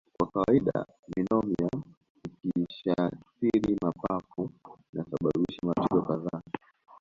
Kwa 0.17 0.27
kawaida 0.31 0.85
nimonia 1.15 1.69
ikishaathiri 2.47 3.75
mapafu 3.83 4.51
inasababisha 4.93 5.61
matatizo 5.67 6.01
kadhaa 6.01 6.41